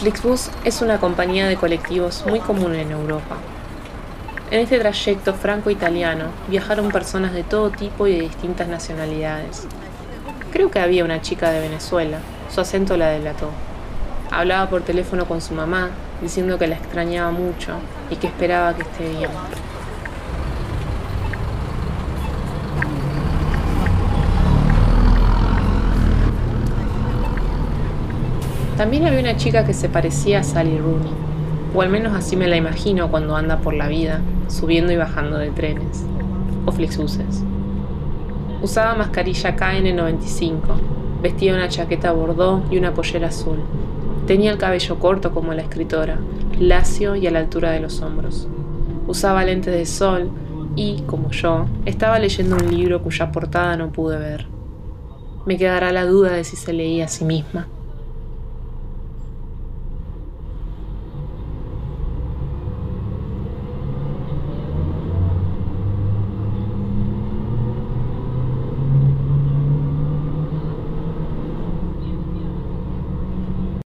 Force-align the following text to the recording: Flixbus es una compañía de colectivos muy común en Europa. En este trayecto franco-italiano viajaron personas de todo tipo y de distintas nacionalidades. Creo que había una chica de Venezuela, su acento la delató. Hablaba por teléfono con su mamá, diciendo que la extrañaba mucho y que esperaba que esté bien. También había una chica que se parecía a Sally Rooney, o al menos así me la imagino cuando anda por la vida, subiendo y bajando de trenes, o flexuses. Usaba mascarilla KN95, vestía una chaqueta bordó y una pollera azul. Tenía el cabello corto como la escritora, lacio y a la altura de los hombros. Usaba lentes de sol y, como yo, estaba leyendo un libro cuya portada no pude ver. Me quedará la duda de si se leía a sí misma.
Flixbus 0.00 0.48
es 0.64 0.80
una 0.80 0.98
compañía 0.98 1.46
de 1.46 1.56
colectivos 1.56 2.24
muy 2.26 2.40
común 2.40 2.74
en 2.74 2.90
Europa. 2.90 3.36
En 4.50 4.60
este 4.60 4.78
trayecto 4.78 5.34
franco-italiano 5.34 6.30
viajaron 6.48 6.88
personas 6.88 7.34
de 7.34 7.42
todo 7.42 7.68
tipo 7.68 8.06
y 8.06 8.12
de 8.16 8.22
distintas 8.22 8.66
nacionalidades. 8.66 9.66
Creo 10.54 10.70
que 10.70 10.80
había 10.80 11.04
una 11.04 11.20
chica 11.20 11.50
de 11.50 11.60
Venezuela, 11.60 12.16
su 12.50 12.62
acento 12.62 12.96
la 12.96 13.10
delató. 13.10 13.50
Hablaba 14.30 14.70
por 14.70 14.80
teléfono 14.80 15.26
con 15.26 15.42
su 15.42 15.52
mamá, 15.52 15.90
diciendo 16.22 16.58
que 16.58 16.66
la 16.66 16.76
extrañaba 16.76 17.30
mucho 17.30 17.74
y 18.08 18.16
que 18.16 18.28
esperaba 18.28 18.74
que 18.74 18.82
esté 18.84 19.06
bien. 19.06 19.28
También 28.80 29.06
había 29.06 29.20
una 29.20 29.36
chica 29.36 29.66
que 29.66 29.74
se 29.74 29.90
parecía 29.90 30.40
a 30.40 30.42
Sally 30.42 30.78
Rooney, 30.78 31.12
o 31.74 31.82
al 31.82 31.90
menos 31.90 32.14
así 32.14 32.34
me 32.34 32.48
la 32.48 32.56
imagino 32.56 33.10
cuando 33.10 33.36
anda 33.36 33.58
por 33.58 33.74
la 33.74 33.88
vida, 33.88 34.22
subiendo 34.48 34.90
y 34.90 34.96
bajando 34.96 35.36
de 35.36 35.50
trenes, 35.50 36.06
o 36.64 36.72
flexuses. 36.72 37.44
Usaba 38.62 38.94
mascarilla 38.94 39.54
KN95, 39.54 40.60
vestía 41.20 41.52
una 41.52 41.68
chaqueta 41.68 42.12
bordó 42.12 42.62
y 42.70 42.78
una 42.78 42.94
pollera 42.94 43.28
azul. 43.28 43.58
Tenía 44.26 44.50
el 44.50 44.56
cabello 44.56 44.98
corto 44.98 45.30
como 45.32 45.52
la 45.52 45.60
escritora, 45.60 46.18
lacio 46.58 47.16
y 47.16 47.26
a 47.26 47.30
la 47.30 47.40
altura 47.40 47.72
de 47.72 47.80
los 47.80 48.00
hombros. 48.00 48.48
Usaba 49.06 49.44
lentes 49.44 49.74
de 49.74 49.84
sol 49.84 50.30
y, 50.74 51.02
como 51.02 51.32
yo, 51.32 51.66
estaba 51.84 52.18
leyendo 52.18 52.56
un 52.56 52.74
libro 52.74 53.02
cuya 53.02 53.30
portada 53.30 53.76
no 53.76 53.92
pude 53.92 54.16
ver. 54.16 54.46
Me 55.44 55.58
quedará 55.58 55.92
la 55.92 56.06
duda 56.06 56.32
de 56.32 56.44
si 56.44 56.56
se 56.56 56.72
leía 56.72 57.04
a 57.04 57.08
sí 57.08 57.26
misma. 57.26 57.66